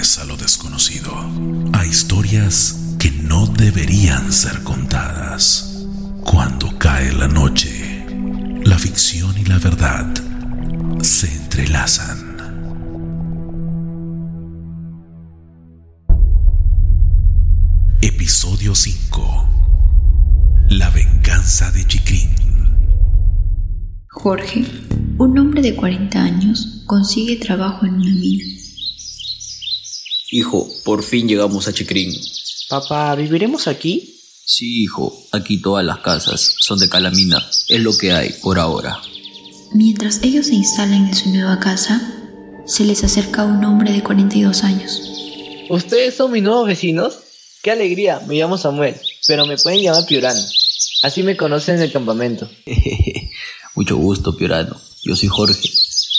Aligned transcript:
a 0.00 0.24
lo 0.24 0.34
desconocido, 0.38 1.12
a 1.74 1.84
historias 1.84 2.94
que 2.98 3.10
no 3.10 3.46
deberían 3.46 4.32
ser 4.32 4.62
contadas. 4.62 5.84
Cuando 6.24 6.78
cae 6.78 7.12
la 7.12 7.28
noche, 7.28 8.06
la 8.64 8.78
ficción 8.78 9.36
y 9.36 9.44
la 9.44 9.58
verdad 9.58 10.06
se 11.02 11.30
entrelazan. 11.30 12.38
Episodio 18.00 18.74
5 18.74 19.48
La 20.70 20.88
venganza 20.88 21.70
de 21.72 21.86
Chikrin 21.86 22.30
Jorge, 24.08 24.64
un 25.18 25.38
hombre 25.38 25.60
de 25.60 25.76
40 25.76 26.22
años, 26.22 26.84
consigue 26.86 27.36
trabajo 27.36 27.84
en 27.84 27.96
una 27.96 28.14
mina. 28.14 28.59
Hijo, 30.32 30.68
por 30.84 31.02
fin 31.02 31.28
llegamos 31.28 31.66
a 31.66 31.72
Chikrin. 31.72 32.14
Papá, 32.68 33.14
¿viviremos 33.16 33.66
aquí? 33.66 34.16
Sí, 34.44 34.82
hijo, 34.82 35.26
aquí 35.32 35.60
todas 35.60 35.84
las 35.84 35.98
casas 35.98 36.54
son 36.60 36.78
de 36.78 36.88
calamina. 36.88 37.44
Es 37.68 37.80
lo 37.80 37.96
que 37.96 38.12
hay 38.12 38.30
por 38.42 38.58
ahora. 38.58 39.00
Mientras 39.72 40.20
ellos 40.22 40.46
se 40.46 40.54
instalan 40.54 41.08
en 41.08 41.14
su 41.14 41.30
nueva 41.30 41.58
casa, 41.58 42.00
se 42.64 42.84
les 42.84 43.02
acerca 43.02 43.44
un 43.44 43.64
hombre 43.64 43.92
de 43.92 44.02
42 44.02 44.62
años. 44.64 45.02
¿Ustedes 45.68 46.14
son 46.14 46.32
mis 46.32 46.42
nuevos 46.42 46.66
vecinos? 46.66 47.18
¡Qué 47.62 47.72
alegría! 47.72 48.20
Me 48.26 48.36
llamo 48.36 48.56
Samuel, 48.56 48.96
pero 49.26 49.46
me 49.46 49.56
pueden 49.56 49.82
llamar 49.82 50.06
Piurano. 50.06 50.40
Así 51.02 51.22
me 51.22 51.36
conocen 51.36 51.76
en 51.76 51.82
el 51.82 51.92
campamento. 51.92 52.48
Mucho 53.74 53.96
gusto, 53.96 54.36
Piorano. 54.36 54.80
Yo 55.02 55.16
soy 55.16 55.28
Jorge 55.28 55.70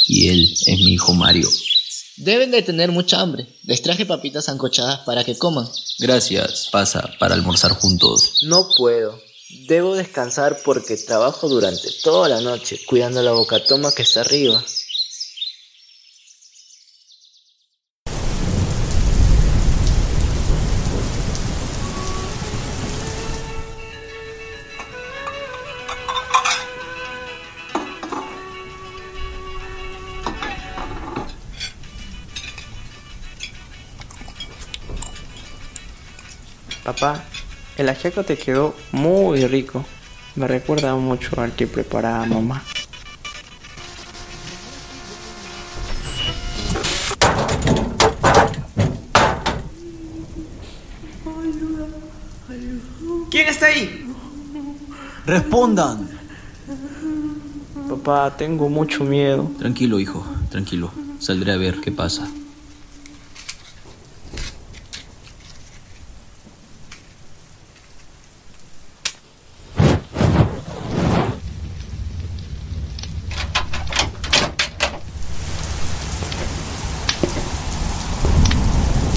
y 0.07 0.27
él 0.29 0.53
es 0.65 0.79
mi 0.79 0.93
hijo 0.93 1.13
Mario. 1.13 1.47
Deben 2.17 2.51
de 2.51 2.61
tener 2.61 2.91
mucha 2.91 3.19
hambre. 3.19 3.47
Les 3.63 3.81
traje 3.81 4.05
papitas 4.05 4.49
ancochadas 4.49 4.99
para 5.05 5.23
que 5.23 5.37
coman. 5.37 5.67
Gracias. 5.99 6.69
Pasa 6.71 7.09
para 7.19 7.35
almorzar 7.35 7.71
juntos. 7.71 8.39
No 8.43 8.69
puedo. 8.77 9.19
Debo 9.67 9.95
descansar 9.95 10.59
porque 10.63 10.95
trabajo 10.97 11.49
durante 11.49 11.89
toda 12.03 12.29
la 12.29 12.41
noche 12.41 12.79
cuidando 12.85 13.21
la 13.21 13.31
bocatoma 13.31 13.91
que 13.93 14.03
está 14.03 14.21
arriba. 14.21 14.63
Papá, 36.91 37.23
el 37.77 37.87
ajiaco 37.87 38.25
te 38.25 38.37
quedó 38.37 38.75
muy 38.91 39.45
rico. 39.47 39.85
Me 40.35 40.45
recuerda 40.45 40.93
mucho 40.95 41.39
al 41.39 41.53
que 41.53 41.65
preparaba 41.65 42.25
mamá. 42.25 42.61
¿Quién 53.31 53.47
está 53.47 53.67
ahí? 53.67 54.05
Respondan. 55.25 56.09
Papá, 57.87 58.35
tengo 58.35 58.67
mucho 58.67 59.05
miedo. 59.05 59.49
Tranquilo, 59.59 59.97
hijo, 59.97 60.25
tranquilo. 60.49 60.91
Saldré 61.19 61.53
a 61.53 61.57
ver 61.57 61.79
qué 61.79 61.93
pasa. 61.93 62.27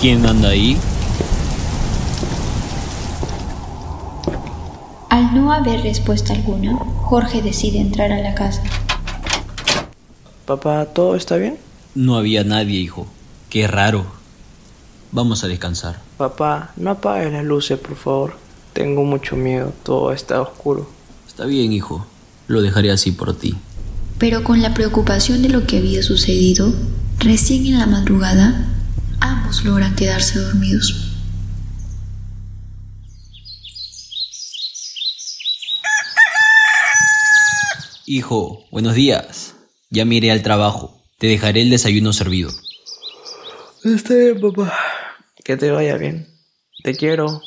¿Quién 0.05 0.27
anda 0.27 0.51
ahí? 0.51 0.77
Al 5.09 5.35
no 5.35 5.51
haber 5.51 5.81
respuesta 5.81 6.35
alguna, 6.35 6.77
Jorge 7.05 7.41
decide 7.41 7.81
entrar 7.81 8.13
a 8.13 8.21
la 8.21 8.35
casa. 8.35 8.63
Papá, 10.45 10.85
¿todo 10.93 11.17
está 11.17 11.37
bien? 11.37 11.57
No 11.95 12.19
había 12.19 12.45
nadie, 12.45 12.81
hijo. 12.81 13.07
Qué 13.49 13.67
raro. 13.67 14.05
Vamos 15.11 15.43
a 15.43 15.49
descansar. 15.49 16.03
Papá, 16.19 16.73
no 16.77 16.91
apagues 16.91 17.33
las 17.33 17.45
luces, 17.47 17.79
por 17.79 17.97
favor. 17.97 18.37
Tengo 18.75 19.05
mucho 19.05 19.37
miedo, 19.37 19.73
todo 19.85 20.13
está 20.13 20.43
oscuro. 20.43 20.87
Está 21.27 21.47
bien, 21.47 21.73
hijo. 21.73 22.05
Lo 22.47 22.61
dejaré 22.61 22.91
así 22.91 23.11
por 23.11 23.35
ti. 23.39 23.55
Pero 24.19 24.45
con 24.45 24.61
la 24.61 24.75
preocupación 24.75 25.41
de 25.41 25.49
lo 25.49 25.67
que 25.67 25.79
había 25.79 26.03
sucedido, 26.03 26.75
recién 27.21 27.65
en 27.65 27.79
la 27.79 27.87
madrugada, 27.87 28.74
ambos 29.21 29.65
logran 29.65 29.95
quedarse 29.95 30.39
dormidos. 30.39 31.11
Hijo, 38.07 38.67
buenos 38.71 38.95
días. 38.95 39.55
Ya 39.91 40.05
me 40.05 40.17
iré 40.17 40.31
al 40.31 40.43
trabajo. 40.43 41.03
Te 41.19 41.27
dejaré 41.27 41.63
el 41.63 41.71
desayuno 41.71 42.13
servido. 42.13 42.51
Está 43.83 44.15
bien, 44.15 44.41
papá. 44.41 44.75
Que 45.43 45.57
te 45.57 45.71
vaya 45.71 45.97
bien. 45.97 46.29
Te 46.83 46.95
quiero. 46.95 47.41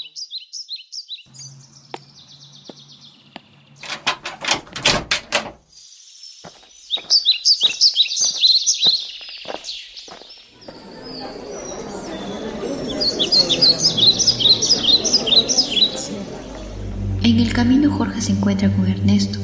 Camino 17.58 17.90
Jorge 17.90 18.22
se 18.22 18.34
encuentra 18.34 18.72
con 18.72 18.86
Ernesto 18.86 19.40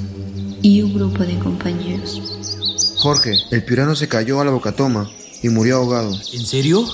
y 0.62 0.84
un 0.84 0.94
grupo 0.94 1.24
de 1.24 1.40
compañeros. 1.40 2.22
Jorge, 2.98 3.40
el 3.50 3.66
piurano 3.66 3.96
se 3.96 4.08
cayó 4.08 4.40
a 4.40 4.46
la 4.46 4.52
bocatoma 4.52 5.10
y 5.42 5.50
murió 5.50 5.78
ahogado. 5.78 6.12
¿En 6.32 6.46
serio? 6.46 6.86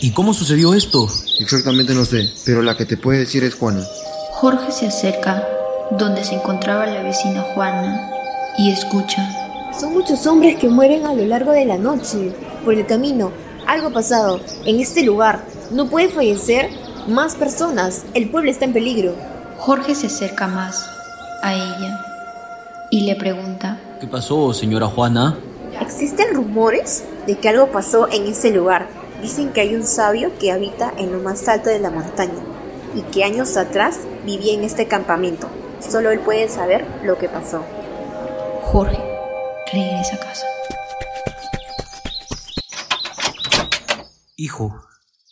¿Y 0.00 0.10
cómo 0.10 0.34
sucedió 0.34 0.74
esto? 0.74 1.08
Exactamente 1.40 1.94
no 1.94 2.04
sé, 2.04 2.28
pero 2.44 2.60
la 2.60 2.76
que 2.76 2.84
te 2.84 2.98
puede 2.98 3.20
decir 3.20 3.42
es 3.42 3.54
Juana. 3.54 3.86
Jorge 4.32 4.70
se 4.70 4.88
acerca 4.88 5.48
donde 5.92 6.22
se 6.24 6.34
encontraba 6.34 6.84
la 6.84 7.02
vecina 7.02 7.40
Juana 7.54 8.10
y 8.58 8.70
escucha. 8.70 9.26
Son 9.80 9.94
muchos 9.94 10.26
hombres 10.26 10.58
que 10.58 10.68
mueren 10.68 11.06
a 11.06 11.14
lo 11.14 11.24
largo 11.24 11.52
de 11.52 11.64
la 11.64 11.78
noche. 11.78 12.34
Por 12.66 12.74
el 12.74 12.84
camino, 12.84 13.32
algo 13.66 13.86
ha 13.86 13.92
pasado. 13.94 14.42
En 14.66 14.78
este 14.78 15.02
lugar 15.04 15.42
no 15.70 15.88
puede 15.88 16.10
fallecer 16.10 16.68
más 17.08 17.34
personas. 17.34 18.04
El 18.12 18.28
pueblo 18.28 18.50
está 18.50 18.66
en 18.66 18.74
peligro. 18.74 19.35
Jorge 19.66 19.96
se 19.96 20.06
acerca 20.06 20.46
más 20.46 20.88
a 21.42 21.52
ella 21.52 22.00
y 22.88 23.00
le 23.00 23.16
pregunta. 23.16 23.80
¿Qué 24.00 24.06
pasó, 24.06 24.54
señora 24.54 24.86
Juana? 24.86 25.36
Existen 25.80 26.36
rumores 26.36 27.04
de 27.26 27.36
que 27.36 27.48
algo 27.48 27.72
pasó 27.72 28.08
en 28.08 28.28
ese 28.28 28.52
lugar. 28.52 28.88
Dicen 29.20 29.52
que 29.52 29.62
hay 29.62 29.74
un 29.74 29.82
sabio 29.82 30.30
que 30.38 30.52
habita 30.52 30.92
en 30.96 31.10
lo 31.10 31.18
más 31.18 31.48
alto 31.48 31.68
de 31.68 31.80
la 31.80 31.90
montaña 31.90 32.44
y 32.94 33.02
que 33.10 33.24
años 33.24 33.56
atrás 33.56 33.98
vivía 34.24 34.54
en 34.54 34.62
este 34.62 34.86
campamento. 34.86 35.48
Solo 35.80 36.12
él 36.12 36.20
puede 36.20 36.48
saber 36.48 36.86
lo 37.02 37.18
que 37.18 37.28
pasó. 37.28 37.64
Jorge 38.62 39.02
regresa 39.72 40.14
a 40.14 40.18
casa. 40.20 40.46
Hijo, 44.36 44.76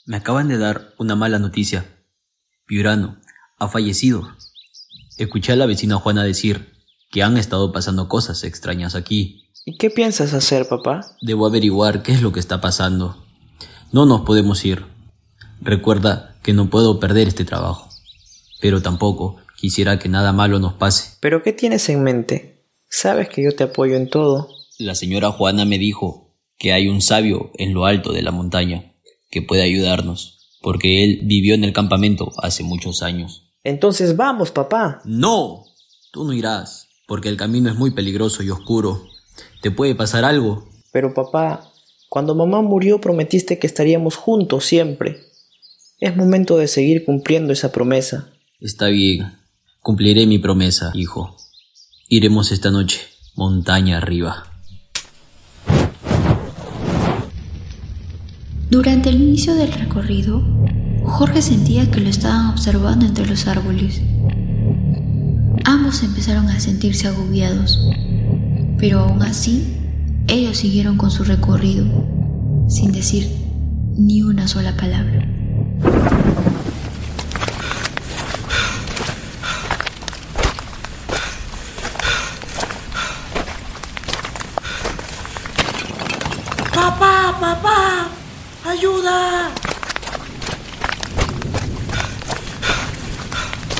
me 0.07 0.17
acaban 0.17 0.49
de 0.49 0.59
dar 0.59 0.89
una 0.99 1.15
mala 1.15 1.39
noticia. 1.39 1.85
Piurano 2.67 3.19
ha 3.59 3.69
fallecido. 3.69 4.29
Escuché 5.17 5.53
a 5.53 5.57
la 5.57 5.67
vecina 5.67 5.97
Juana 5.97 6.25
decir 6.25 6.73
que 7.11 7.23
han 7.23 7.37
estado 7.37 7.73
pasando 7.73 8.09
cosas 8.09 8.43
extrañas 8.45 8.95
aquí. 8.95 9.51
¿Y 9.65 9.77
qué 9.77 9.91
piensas 9.91 10.35
hacer, 10.35 10.69
papá? 10.69 11.17
Debo 11.21 11.47
averiguar 11.47 12.03
qué 12.03 12.13
es 12.13 12.23
lo 12.23 12.33
que 12.33 12.41
está 12.41 12.61
pasando. 12.61 13.25
No 13.93 14.07
nos 14.07 14.23
podemos 14.23 14.65
ir. 14.65 14.85
Recuerda 15.61 16.37
que 16.43 16.53
no 16.53 16.69
puedo 16.69 16.99
perder 16.99 17.29
este 17.29 17.45
trabajo. 17.45 17.89
Pero 18.61 18.83
tampoco 18.83 19.37
quisiera 19.57 19.99
que 19.99 20.09
nada 20.09 20.33
malo 20.33 20.59
nos 20.59 20.75
pase. 20.75 21.17
¿Pero 21.21 21.43
qué 21.43 21.53
tienes 21.53 21.89
en 21.89 22.03
mente? 22.03 22.67
Sabes 22.91 23.29
que 23.29 23.43
yo 23.43 23.53
te 23.53 23.65
apoyo 23.65 23.97
en 23.97 24.11
todo. 24.11 24.49
La 24.79 24.95
señora 24.95 25.31
Juana 25.31 25.65
me 25.65 25.79
dijo 25.79 26.37
que 26.59 26.73
hay 26.73 26.89
un 26.89 27.01
sabio 27.01 27.53
en 27.55 27.73
lo 27.75 27.87
alto 27.87 28.13
de 28.13 28.23
la 28.23 28.31
montaña 28.31 28.93
que 29.31 29.43
puede 29.43 29.63
ayudarnos, 29.63 30.59
porque 30.61 31.05
él 31.05 31.21
vivió 31.25 31.55
en 31.55 31.65
el 31.65 31.73
campamento 31.73 32.33
hace 32.39 32.63
muchos 32.63 33.03
años. 33.03 33.44
Entonces 33.65 34.15
vamos, 34.15 34.51
papá. 34.51 35.01
No, 35.05 35.65
tú 36.13 36.25
no 36.25 36.35
irás, 36.35 36.89
porque 37.09 37.31
el 37.31 37.39
camino 37.39 37.71
es 37.71 37.77
muy 37.77 37.93
peligroso 37.93 38.43
y 38.43 38.51
oscuro. 38.51 39.09
¿Te 39.63 39.71
puede 39.71 39.95
pasar 39.95 40.25
algo? 40.25 40.69
Pero 40.93 41.15
papá, 41.15 41.71
Cuando 42.11 42.37
mamá 42.37 42.63
murió 42.63 43.01
prometiste 43.01 43.59
que 43.59 43.67
estaríamos 43.67 44.15
juntos 44.15 44.65
siempre. 44.67 45.23
Es 45.99 46.15
momento 46.15 46.57
de 46.59 46.69
seguir 46.69 47.05
cumpliendo 47.05 47.53
esa 47.53 47.73
promesa. 47.73 48.29
Está 48.61 48.87
bien. 48.87 49.33
Cumpliré 49.81 50.25
mi 50.27 50.39
promesa, 50.39 50.93
hijo. 50.95 51.37
Iremos 52.09 52.53
esta 52.53 52.71
noche, 52.71 53.01
montaña 53.35 53.97
arriba. 53.97 54.45
Durante 58.71 59.09
el 59.09 59.23
inicio 59.23 59.55
del 59.55 59.73
recorrido, 59.73 60.43
Jorge 61.05 61.43
sentía 61.43 61.91
que 61.91 62.01
lo 62.01 62.09
estaban 62.09 62.49
observando 62.49 63.07
entre 63.07 63.27
los 63.27 63.47
árboles. 63.47 64.01
Ambos 65.65 66.03
empezaron 66.03 66.49
a 66.49 66.61
sentirse 66.61 67.09
agobiados, 67.09 67.79
pero 68.79 69.01
aún 69.01 69.23
así, 69.23 69.77
ellos 70.27 70.57
siguieron 70.57 70.97
con 70.97 71.11
su 71.11 71.25
recorrido, 71.25 71.87
sin 72.69 72.93
decir 72.93 73.31
ni 73.97 74.23
una 74.23 74.49
sola 74.49 74.77
palabra. 74.77 75.29
¡Papá, 86.75 87.37
papá! 87.41 88.09
¡Ayuda! 88.65 89.64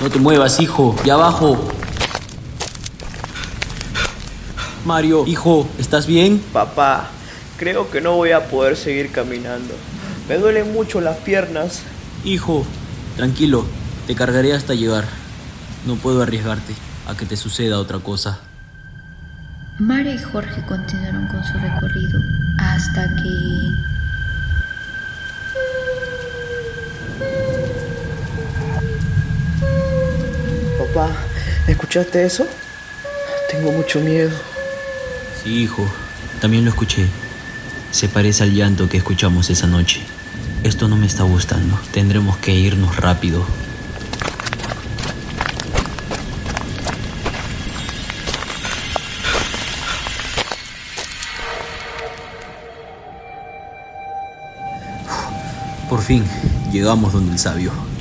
No 0.05 0.11
te 0.11 0.19
muevas, 0.19 0.61
hijo. 0.61 0.95
Y 1.03 1.09
abajo. 1.09 1.67
Mario, 4.85 5.25
hijo, 5.27 5.67
¿estás 5.79 6.07
bien? 6.07 6.43
Papá, 6.53 7.09
creo 7.57 7.91
que 7.91 8.03
no 8.03 8.15
voy 8.15 8.33
a 8.33 8.49
poder 8.49 8.77
seguir 8.77 9.11
caminando. 9.11 9.73
Me 10.29 10.37
duelen 10.37 10.75
mucho 10.75 11.01
las 11.01 11.17
piernas. 11.17 11.85
Hijo, 12.23 12.67
tranquilo. 13.17 13.65
Te 14.07 14.15
cargaré 14.15 14.53
hasta 14.53 14.75
llegar. 14.75 15.07
No 15.87 15.95
puedo 15.95 16.23
arriesgarte 16.23 16.75
a 17.09 17.17
que 17.17 17.25
te 17.25 17.39
suceda 17.39 17.79
otra 17.79 17.99
cosa. 17.99 18.41
Mario 19.79 20.13
y 20.13 20.19
Jorge 20.19 20.67
continuaron 20.67 21.29
con 21.29 21.43
su 21.45 21.55
recorrido 21.55 22.21
hasta 22.59 23.05
que... 23.17 24.04
Papá, 30.95 31.13
¿escuchaste 31.67 32.25
eso? 32.25 32.47
Tengo 33.51 33.73
mucho 33.73 33.99
miedo. 33.99 34.31
Sí, 35.43 35.63
hijo, 35.63 35.85
también 36.41 36.65
lo 36.65 36.71
escuché. 36.71 37.09
Se 37.91 38.09
parece 38.09 38.45
al 38.45 38.55
llanto 38.55 38.89
que 38.89 38.99
escuchamos 38.99 39.51
esa 39.51 39.67
noche. 39.67 40.03
Esto 40.63 40.87
no 40.87 40.97
me 40.97 41.07
está 41.07 41.25
gustando. 41.25 41.77
Tendremos 41.91 42.37
que 42.37 42.55
irnos 42.55 42.97
rápido. 42.97 43.45
Por 55.91 56.03
fin, 56.03 56.25
llegamos 56.71 57.13
donde 57.13 57.33
el 57.33 57.39
sabio. 57.41 57.94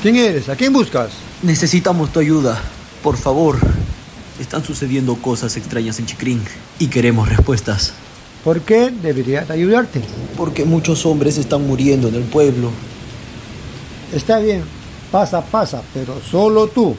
¿Quién 0.00 0.14
eres? 0.14 0.48
¿A 0.48 0.54
quién 0.54 0.72
buscas? 0.72 1.10
Necesitamos 1.42 2.12
tu 2.12 2.20
ayuda. 2.20 2.62
Por 3.02 3.16
favor. 3.16 3.58
Están 4.38 4.62
sucediendo 4.62 5.16
cosas 5.16 5.56
extrañas 5.56 5.98
en 5.98 6.06
Chicrín 6.06 6.40
y 6.78 6.86
queremos 6.86 7.28
respuestas. 7.28 7.94
¿Por 8.44 8.60
qué 8.60 8.90
debería 8.90 9.44
de 9.44 9.52
ayudarte? 9.52 10.00
Porque 10.36 10.64
muchos 10.64 11.04
hombres 11.04 11.36
están 11.36 11.66
muriendo 11.66 12.06
en 12.06 12.14
el 12.14 12.22
pueblo. 12.22 12.70
Está 14.12 14.38
bien, 14.38 14.62
pasa, 15.10 15.44
pasa, 15.44 15.82
pero 15.92 16.20
solo 16.20 16.68
tú. 16.68 16.96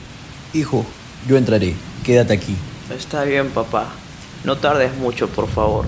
Hijo, 0.53 0.85
yo 1.25 1.37
entraré. 1.37 1.75
Quédate 2.03 2.33
aquí. 2.33 2.57
Está 2.93 3.23
bien, 3.23 3.49
papá. 3.51 3.87
No 4.43 4.57
tardes 4.57 4.93
mucho, 4.97 5.29
por 5.29 5.47
favor. 5.47 5.85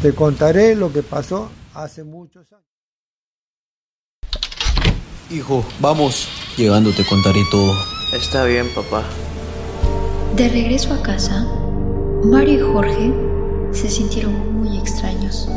Te 0.00 0.14
contaré 0.14 0.74
lo 0.74 0.90
que 0.90 1.02
pasó 1.02 1.50
hace 1.74 2.04
muchos 2.04 2.50
años. 2.52 2.75
Hijo, 5.30 5.64
vamos. 5.80 6.28
Llegando 6.56 6.92
te 6.92 7.04
contaré 7.04 7.40
todo. 7.50 7.74
Está 8.12 8.44
bien, 8.44 8.68
papá. 8.74 9.02
De 10.36 10.48
regreso 10.48 10.94
a 10.94 11.02
casa, 11.02 11.44
Mario 12.22 12.58
y 12.58 12.72
Jorge 12.72 13.12
se 13.72 13.90
sintieron 13.90 14.54
muy 14.54 14.78
extraños, 14.78 15.48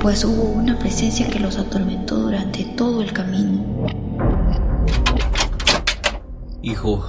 pues 0.00 0.24
hubo 0.24 0.42
una 0.42 0.78
presencia 0.78 1.28
que 1.28 1.40
los 1.40 1.56
atormentó 1.56 2.16
durante 2.16 2.64
todo 2.64 3.00
el 3.00 3.12
camino. 3.12 3.86
Hijo, 6.62 7.04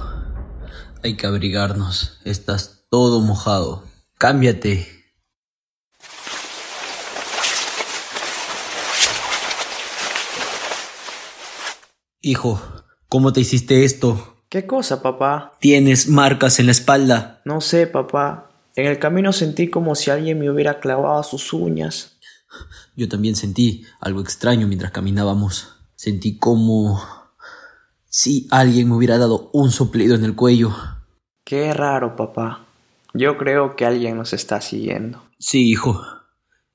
hay 1.02 1.16
que 1.16 1.26
abrigarnos. 1.26 2.18
Estás 2.24 2.86
todo 2.88 3.20
mojado. 3.20 3.84
Cámbiate. 4.16 4.99
Hijo, 12.22 12.60
¿cómo 13.08 13.32
te 13.32 13.40
hiciste 13.40 13.84
esto? 13.84 14.36
¿Qué 14.50 14.66
cosa, 14.66 15.00
papá? 15.00 15.54
Tienes 15.58 16.06
marcas 16.06 16.60
en 16.60 16.66
la 16.66 16.72
espalda. 16.72 17.40
No 17.46 17.62
sé, 17.62 17.86
papá. 17.86 18.50
En 18.76 18.86
el 18.86 18.98
camino 18.98 19.32
sentí 19.32 19.68
como 19.70 19.94
si 19.94 20.10
alguien 20.10 20.38
me 20.38 20.50
hubiera 20.50 20.80
clavado 20.80 21.22
sus 21.22 21.54
uñas. 21.54 22.18
Yo 22.94 23.08
también 23.08 23.36
sentí 23.36 23.86
algo 24.00 24.20
extraño 24.20 24.66
mientras 24.66 24.92
caminábamos. 24.92 25.76
Sentí 25.94 26.36
como 26.36 27.00
si 28.10 28.48
alguien 28.50 28.90
me 28.90 28.96
hubiera 28.96 29.16
dado 29.16 29.48
un 29.54 29.70
soplido 29.70 30.14
en 30.14 30.24
el 30.24 30.34
cuello. 30.34 30.74
Qué 31.42 31.72
raro, 31.72 32.16
papá. 32.16 32.66
Yo 33.14 33.38
creo 33.38 33.76
que 33.76 33.86
alguien 33.86 34.18
nos 34.18 34.34
está 34.34 34.60
siguiendo. 34.60 35.22
Sí, 35.38 35.70
hijo. 35.70 36.04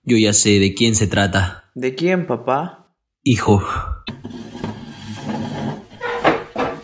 Yo 0.01 0.17
ya 0.17 0.33
sé 0.33 0.59
de 0.59 0.73
quién 0.73 0.95
se 0.95 1.05
trata. 1.05 1.69
¿De 1.75 1.93
quién, 1.93 2.25
papá? 2.25 2.95
Hijo. 3.21 3.61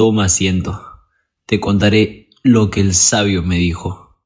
Toma 0.01 0.25
asiento. 0.25 0.81
Te 1.45 1.59
contaré 1.59 2.31
lo 2.41 2.71
que 2.71 2.81
el 2.81 2.95
sabio 2.95 3.43
me 3.43 3.57
dijo. 3.57 4.17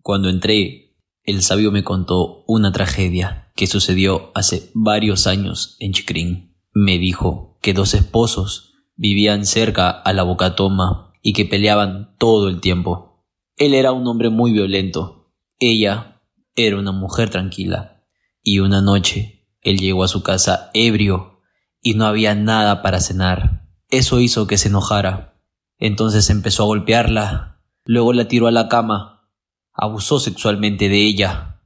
Cuando 0.00 0.28
entré, 0.28 0.96
el 1.24 1.42
sabio 1.42 1.72
me 1.72 1.82
contó 1.82 2.44
una 2.46 2.70
tragedia 2.70 3.50
que 3.56 3.66
sucedió 3.66 4.30
hace 4.36 4.70
varios 4.74 5.26
años 5.26 5.76
en 5.80 5.92
Chicrín. 5.92 6.56
Me 6.72 6.98
dijo 6.98 7.58
que 7.62 7.74
dos 7.74 7.94
esposos 7.94 8.74
vivían 8.94 9.44
cerca 9.44 9.90
a 9.90 10.12
la 10.12 10.22
Bocatoma 10.22 11.12
y 11.20 11.32
que 11.32 11.46
peleaban 11.46 12.14
todo 12.16 12.48
el 12.48 12.60
tiempo. 12.60 13.26
Él 13.56 13.74
era 13.74 13.90
un 13.90 14.06
hombre 14.06 14.30
muy 14.30 14.52
violento. 14.52 15.32
Ella 15.58 16.22
era 16.54 16.78
una 16.78 16.92
mujer 16.92 17.28
tranquila. 17.28 18.04
Y 18.40 18.60
una 18.60 18.82
noche 18.82 19.48
él 19.62 19.80
llegó 19.80 20.04
a 20.04 20.08
su 20.08 20.22
casa 20.22 20.70
ebrio 20.74 21.40
y 21.82 21.94
no 21.94 22.06
había 22.06 22.36
nada 22.36 22.82
para 22.82 23.00
cenar. 23.00 23.55
Eso 23.88 24.20
hizo 24.20 24.46
que 24.46 24.58
se 24.58 24.68
enojara. 24.68 25.40
Entonces 25.78 26.30
empezó 26.30 26.64
a 26.64 26.66
golpearla. 26.66 27.62
Luego 27.84 28.12
la 28.12 28.28
tiró 28.28 28.46
a 28.46 28.50
la 28.52 28.68
cama. 28.68 29.28
Abusó 29.72 30.18
sexualmente 30.18 30.88
de 30.88 31.06
ella. 31.06 31.62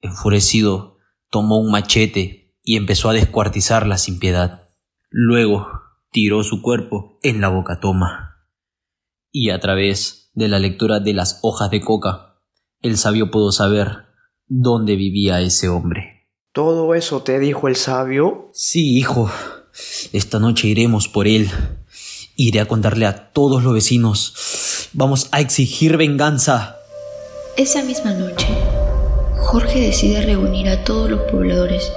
Enfurecido, 0.00 0.98
tomó 1.30 1.58
un 1.58 1.70
machete 1.70 2.54
y 2.62 2.76
empezó 2.76 3.08
a 3.08 3.14
descuartizarla 3.14 3.98
sin 3.98 4.18
piedad. 4.18 4.68
Luego 5.10 5.66
tiró 6.10 6.42
su 6.44 6.62
cuerpo 6.62 7.18
en 7.22 7.40
la 7.40 7.48
bocatoma. 7.48 8.48
Y 9.30 9.50
a 9.50 9.60
través 9.60 10.30
de 10.34 10.48
la 10.48 10.58
lectura 10.58 11.00
de 11.00 11.14
las 11.14 11.40
hojas 11.42 11.70
de 11.70 11.80
coca, 11.80 12.40
el 12.80 12.98
sabio 12.98 13.30
pudo 13.30 13.52
saber 13.52 14.06
dónde 14.46 14.96
vivía 14.96 15.40
ese 15.40 15.68
hombre. 15.68 16.28
¿Todo 16.52 16.94
eso 16.94 17.22
te 17.22 17.38
dijo 17.38 17.66
el 17.66 17.76
sabio? 17.76 18.50
Sí, 18.52 18.98
hijo. 18.98 19.30
Esta 20.12 20.38
noche 20.38 20.68
iremos 20.68 21.08
por 21.08 21.26
él. 21.26 21.50
Iré 22.36 22.60
a 22.60 22.66
contarle 22.66 23.06
a 23.06 23.32
todos 23.32 23.62
los 23.62 23.74
vecinos. 23.74 24.88
Vamos 24.92 25.28
a 25.30 25.40
exigir 25.40 25.96
venganza. 25.96 26.76
Esa 27.56 27.82
misma 27.82 28.12
noche, 28.12 28.46
Jorge 29.38 29.80
decide 29.80 30.22
reunir 30.22 30.68
a 30.68 30.82
todos 30.82 31.08
los 31.08 31.20
pobladores 31.30 31.92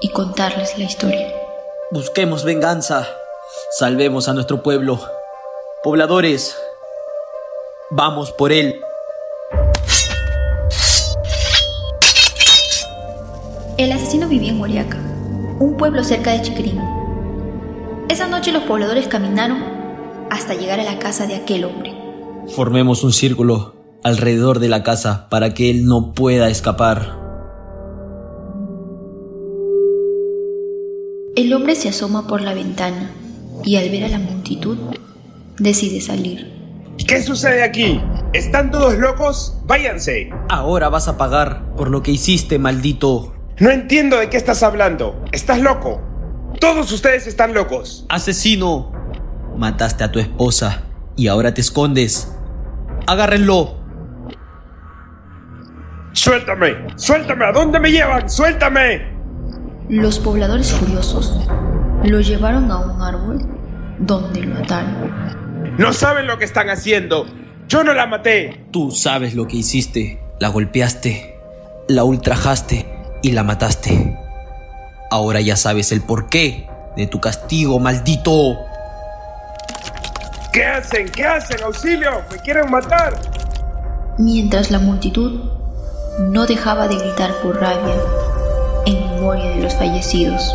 y 0.00 0.10
contarles 0.10 0.76
la 0.76 0.84
historia. 0.84 1.32
Busquemos 1.90 2.44
venganza. 2.44 3.08
Salvemos 3.78 4.28
a 4.28 4.34
nuestro 4.34 4.62
pueblo. 4.62 5.00
Pobladores, 5.82 6.56
vamos 7.90 8.32
por 8.32 8.52
él. 8.52 8.80
El 13.76 13.92
asesino 13.92 14.28
vivía 14.28 14.50
en 14.50 14.58
Moriaca, 14.58 14.98
un 15.60 15.76
pueblo 15.76 16.02
cerca 16.02 16.32
de 16.32 16.42
Chicrín. 16.42 16.80
Esa 18.08 18.28
noche 18.28 18.52
los 18.52 18.64
pobladores 18.64 19.08
caminaron 19.08 19.58
hasta 20.30 20.54
llegar 20.54 20.80
a 20.80 20.84
la 20.84 20.98
casa 20.98 21.26
de 21.26 21.36
aquel 21.36 21.64
hombre. 21.64 21.94
Formemos 22.48 23.04
un 23.04 23.12
círculo 23.12 23.74
alrededor 24.02 24.58
de 24.58 24.68
la 24.68 24.82
casa 24.82 25.28
para 25.30 25.54
que 25.54 25.70
él 25.70 25.86
no 25.86 26.12
pueda 26.12 26.48
escapar. 26.50 27.18
El 31.36 31.52
hombre 31.52 31.74
se 31.74 31.88
asoma 31.88 32.26
por 32.26 32.42
la 32.42 32.54
ventana 32.54 33.10
y 33.64 33.76
al 33.76 33.88
ver 33.90 34.04
a 34.04 34.08
la 34.08 34.18
multitud 34.18 34.76
decide 35.58 36.00
salir. 36.00 36.52
¿Qué 37.08 37.22
sucede 37.22 37.62
aquí? 37.64 38.00
¿Están 38.32 38.70
todos 38.70 38.96
locos? 38.98 39.56
Váyanse. 39.66 40.30
Ahora 40.48 40.88
vas 40.90 41.08
a 41.08 41.16
pagar 41.16 41.74
por 41.76 41.90
lo 41.90 42.02
que 42.02 42.12
hiciste, 42.12 42.58
maldito. 42.58 43.32
No 43.60 43.70
entiendo 43.70 44.18
de 44.18 44.28
qué 44.30 44.36
estás 44.36 44.64
hablando. 44.64 45.24
¿Estás 45.30 45.60
loco? 45.60 46.02
Todos 46.60 46.90
ustedes 46.90 47.28
están 47.28 47.54
locos. 47.54 48.04
Asesino. 48.08 48.92
Mataste 49.56 50.02
a 50.02 50.10
tu 50.10 50.18
esposa 50.18 50.82
y 51.16 51.28
ahora 51.28 51.54
te 51.54 51.60
escondes. 51.60 52.34
Agárrenlo. 53.06 53.76
Suéltame. 56.12 56.88
Suéltame. 56.96 57.44
¿A 57.44 57.52
dónde 57.52 57.78
me 57.78 57.92
llevan? 57.92 58.28
Suéltame. 58.28 59.14
Los 59.88 60.18
pobladores 60.18 60.72
furiosos 60.72 61.38
lo 62.02 62.20
llevaron 62.20 62.70
a 62.72 62.78
un 62.78 63.00
árbol 63.00 63.38
donde 64.00 64.42
lo 64.42 64.58
ataron. 64.58 65.76
No 65.78 65.92
saben 65.92 66.26
lo 66.26 66.38
que 66.38 66.44
están 66.44 66.70
haciendo. 66.70 67.26
Yo 67.68 67.84
no 67.84 67.94
la 67.94 68.08
maté. 68.08 68.66
Tú 68.72 68.90
sabes 68.90 69.36
lo 69.36 69.46
que 69.46 69.58
hiciste. 69.58 70.20
La 70.40 70.48
golpeaste, 70.48 71.36
la 71.86 72.02
ultrajaste 72.02 72.93
y 73.24 73.32
la 73.32 73.42
mataste. 73.42 74.18
Ahora 75.10 75.40
ya 75.40 75.56
sabes 75.56 75.92
el 75.92 76.02
porqué 76.02 76.68
de 76.94 77.06
tu 77.06 77.20
castigo, 77.20 77.78
maldito. 77.78 78.58
¿Qué 80.52 80.66
hacen? 80.66 81.08
¿Qué 81.08 81.24
hacen? 81.24 81.62
¡Auxilio! 81.62 82.20
¡Me 82.30 82.36
quieren 82.40 82.70
matar! 82.70 83.18
Mientras 84.18 84.70
la 84.70 84.78
multitud 84.78 85.40
no 86.18 86.46
dejaba 86.46 86.86
de 86.86 86.96
gritar 86.96 87.32
por 87.42 87.58
rabia 87.58 87.96
en 88.84 89.00
memoria 89.14 89.46
de 89.46 89.62
los 89.62 89.74
fallecidos. 89.74 90.54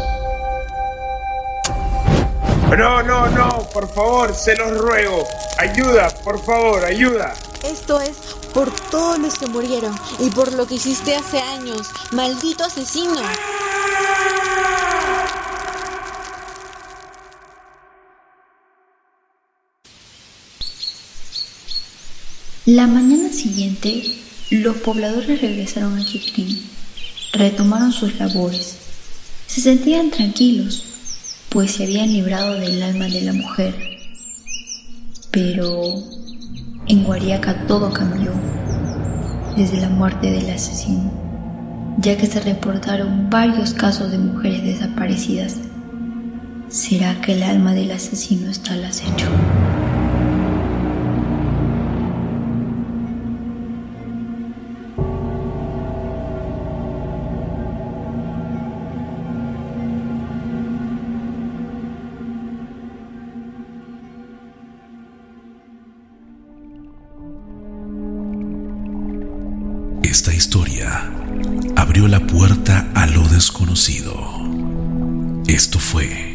No, 2.78 3.02
no, 3.02 3.28
no, 3.30 3.50
por 3.74 3.92
favor, 3.92 4.36
se 4.36 4.56
los 4.56 4.78
ruego. 4.78 5.24
Ayuda, 5.58 6.10
por 6.24 6.40
favor, 6.40 6.86
ayuda. 6.86 7.34
Esto 7.64 8.00
es 8.00 8.18
por 8.54 8.74
todos 8.90 9.20
los 9.20 9.38
que 9.38 9.48
murieron 9.48 9.94
y 10.20 10.30
por 10.30 10.54
lo 10.54 10.66
que 10.66 10.76
hiciste 10.76 11.16
hace 11.16 11.40
años, 11.40 11.88
maldito 12.12 12.64
asesino. 12.64 13.22
La 22.66 22.88
mañana 22.88 23.34
siguiente, 23.34 24.04
los 24.52 24.78
pobladores 24.78 25.42
regresaron 25.42 25.98
a 25.98 26.06
Chiclín, 26.06 26.70
retomaron 27.34 27.92
sus 27.92 28.16
labores. 28.20 28.78
Se 29.48 29.60
sentían 29.60 30.12
tranquilos, 30.12 30.84
pues 31.50 31.72
se 31.72 31.84
habían 31.84 32.14
librado 32.14 32.54
del 32.54 32.82
alma 32.84 33.06
de 33.06 33.22
la 33.22 33.34
mujer. 33.34 33.76
Pero 35.32 36.19
en 36.90 37.04
Guariaca 37.04 37.68
todo 37.68 37.94
cambió 37.94 38.32
desde 39.56 39.80
la 39.80 39.90
muerte 39.90 40.32
del 40.32 40.50
asesino, 40.50 41.12
ya 42.00 42.18
que 42.18 42.26
se 42.26 42.40
reportaron 42.40 43.30
varios 43.30 43.74
casos 43.74 44.12
de 44.12 44.18
mujeres 44.18 44.64
desaparecidas. 44.64 45.56
¿Será 46.68 47.22
que 47.22 47.34
el 47.34 47.44
alma 47.44 47.74
del 47.74 47.92
asesino 47.92 48.50
está 48.50 48.74
al 48.74 48.86
acecho? 48.86 49.28
Esta 70.10 70.34
historia 70.34 71.14
abrió 71.76 72.08
la 72.08 72.26
puerta 72.26 72.90
a 72.96 73.06
lo 73.06 73.28
desconocido. 73.28 74.18
Esto 75.46 75.78
fue 75.78 76.29